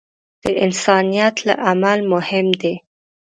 [0.43, 2.75] د انسان نیت له عمل مهم دی.